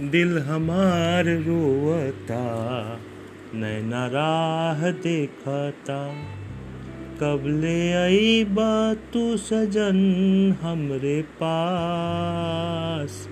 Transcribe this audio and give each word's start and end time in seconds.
दिल 0.00 0.38
हमार 0.38 1.24
रोवता, 1.24 2.98
नैना 3.54 4.06
राह 4.06 4.90
देखता। 4.90 6.14
कब 7.20 7.42
ले 7.46 7.92
आई 7.92 8.44
बा 8.44 8.94
तू 8.94 9.36
सजन 9.36 10.56
हमरे 10.62 11.22
पास? 11.22 13.28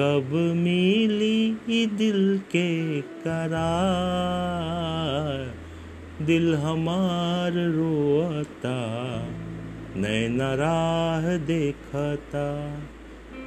कब 0.00 0.52
मिली 0.56 1.86
दिल 1.86 2.38
के 2.38 3.00
करार? 3.00 5.54
दिल 6.24 6.54
हमार 6.54 7.52
रोता 7.52 9.22
नैना 9.96 10.54
राह 10.54 11.36
देखता। 11.36 12.78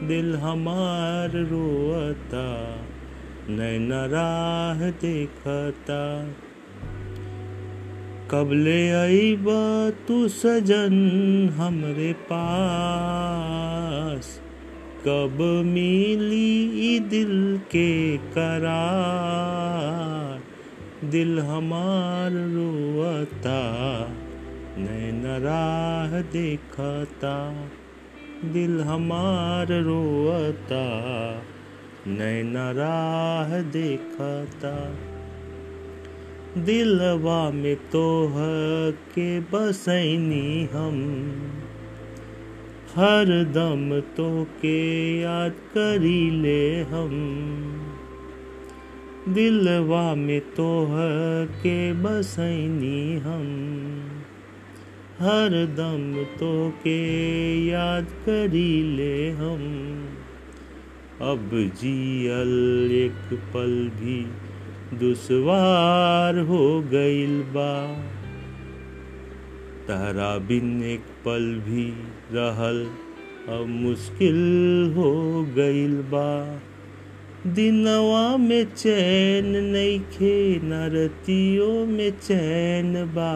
दिल 0.03 0.35
हमार 0.35 1.29
रोता, 1.29 2.77
नैना 3.49 4.05
राह 4.05 4.89
देखता। 4.89 6.27
कब 8.31 8.49
ले 8.53 8.91
तू 10.07 10.27
सजन 10.27 11.53
हमरे 11.57 12.13
पास, 12.13 14.41
कब 15.07 15.63
मिली 15.65 16.99
दिल 16.99 17.57
के 17.57 18.17
करार। 18.17 20.43
दिल 21.07 21.39
हमार 21.39 22.31
रोता, 22.31 23.61
नैन 24.77 25.25
राह 25.25 26.21
देखता। 26.21 27.65
दिल 28.45 28.81
हमार 28.81 29.67
रोता 29.67 30.83
नैन 32.07 32.57
राह 32.57 33.61
देखता। 33.61 34.95
दिलवा 36.61 37.51
में 37.51 37.75
तोह 37.75 38.33
के 38.91 39.39
बसैनी 39.39 40.69
हम, 40.73 41.21
हर 42.95 43.43
दम 43.43 43.99
तो 43.99 44.43
के 44.43 45.19
याद 45.19 45.51
करी 45.51 46.29
ले 46.29 46.81
हम। 46.81 47.11
दिलवा 49.29 50.15
में 50.15 50.41
तोह 50.41 50.89
के 51.45 51.93
बसैनी 51.93 53.17
हम। 53.17 53.45
हर 55.19 55.49
दम 55.49 56.23
तो 56.23 56.69
के 56.69 56.99
याद 57.65 58.05
करी 58.05 58.95
ले 58.95 59.31
हम। 59.31 59.63
अब 61.21 61.49
जियल 61.53 62.89
एक 62.91 63.39
पल 63.53 63.91
भी 63.93 64.25
दुश्वार 64.97 66.39
हो 66.39 66.81
गइल 66.81 67.41
बा। 67.41 67.93
तारा 69.87 70.37
बिन 70.37 70.83
एक 70.83 70.99
पल 70.99 71.61
भी 71.65 71.93
रहल 72.31 72.89
अब 73.49 73.65
मुश्किल 73.67 74.93
हो 74.95 75.43
गइल 75.55 75.95
बा। 75.95 76.61
दिनवा 77.47 78.37
में 78.37 78.63
चैन 78.63 79.45
नइखे, 79.45 80.59
नरतियों 80.63 81.85
में 81.85 82.09
चैन 82.09 83.05
बा। 83.05 83.33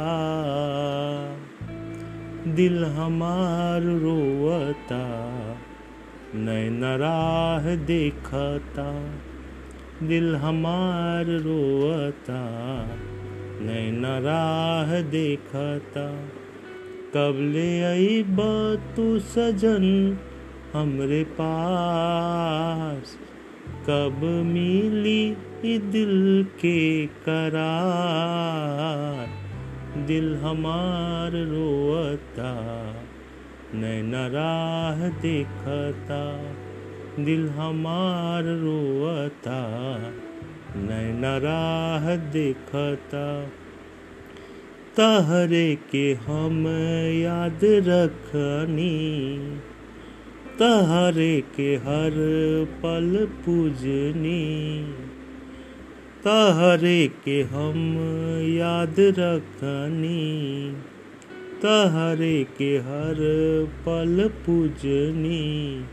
दिल 2.47 2.85
हमार 2.85 3.81
रोवता 3.81 5.25
नैन 6.35 6.83
राह 6.83 7.75
देखता। 7.75 9.09
दिल 10.07 10.35
हमार 10.35 11.25
रोता 11.25 12.41
नैन 13.61 14.05
राह 14.05 15.01
देखता। 15.01 16.19
कब 17.13 17.37
ले 17.39 17.81
तू 18.95 19.19
सजन 19.19 20.17
हमरे 20.73 21.23
पास, 21.23 23.17
कब 23.89 24.43
मिली 24.45 25.37
दिल 25.79 26.45
के 26.59 27.07
करार। 27.07 29.42
दिल 29.97 30.35
हमार 30.35 31.31
रोता 31.31 32.93
नैन 33.73 34.15
राह 34.15 35.09
देखता। 35.09 36.53
दिल 37.23 37.49
हमार 37.49 38.43
रोता 38.43 39.97
नैन 40.75 41.21
राह 41.25 42.15
देखता। 42.15 43.45
तहरे 44.99 45.77
के 45.91 46.13
हम 46.13 46.67
याद 47.23 47.59
रखनी, 47.63 49.37
तहरे 50.59 51.43
के 51.55 51.75
हर 51.75 52.13
पल 52.83 53.27
पूजनी। 53.45 54.93
तहरे 56.27 57.07
के 57.25 57.41
हम 57.41 57.95
याद 58.57 58.95
रखनी। 58.99 60.71
तहरे 61.61 62.43
के 62.43 62.77
हर 62.77 63.15
पल 63.85 64.29
पूजनी। 64.45 65.83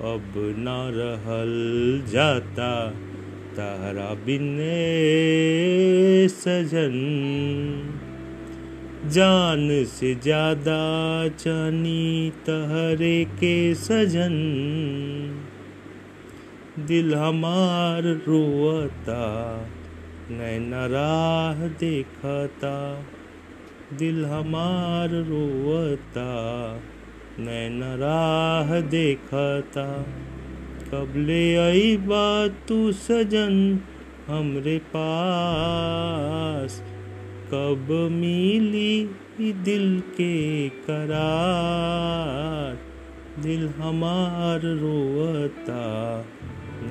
अब 0.00 0.32
न 0.36 0.90
रहल 0.94 1.52
जाता 2.12 2.90
तारा 3.56 4.14
बिने 4.14 4.78
सजन। 6.28 6.94
जान 9.08 9.84
से 9.84 10.14
ज़्यादा 10.14 10.80
चानी 11.28 12.32
तहरे 12.46 13.24
के 13.24 13.74
सजन। 13.74 14.34
दिल 16.86 17.14
हमार 17.14 18.02
रोता 18.02 19.66
नैन 20.30 20.74
राह 20.74 21.68
देखता। 21.68 23.04
दिल 23.98 24.26
हमार 24.26 25.08
रोता 25.08 26.80
नैन 27.38 27.82
राह 27.82 28.80
देखता। 28.80 30.06
कबले 30.90 31.56
आई 31.56 31.96
बात 31.96 32.56
तू 32.68 32.92
सजन 32.92 33.80
हमरे 34.26 34.78
पास, 34.78 36.82
कब 37.54 38.08
मिली 38.12 39.52
दिल 39.52 40.00
के 40.00 40.68
करार। 40.68 42.78
दिल 43.42 43.68
हमार 43.68 44.60
रोता 44.64 46.24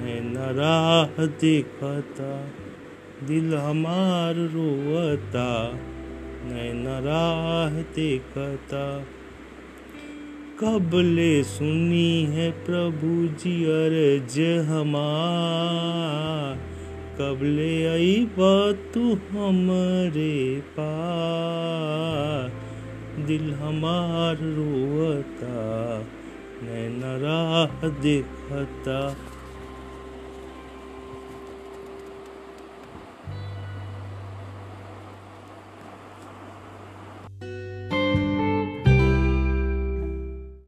नैन 0.03 0.37
राह 0.37 1.25
देखता 1.25 2.31
दिल 3.27 3.55
हमार 3.55 4.35
रोता 4.35 5.71
नैन 6.45 6.83
राह 6.87 7.81
देखता 7.81 8.83
कब 10.59 10.91
ले 10.93 11.43
सुनी 11.43 12.23
है 12.23 12.51
प्रभु 12.51 13.09
जी 13.41 13.51
अर्ज़ 13.63 14.37
हमार। 14.69 16.55
कब 17.19 17.39
ले 17.43 17.87
आई 17.87 18.15
तू 18.93 19.03
हमरे 19.31 20.61
पार। 20.61 22.51
दिल 23.25 23.53
हमार 23.53 24.37
रोता 24.41 25.63
नैन 26.63 27.01
राह 27.23 27.87
देखता 27.87 28.99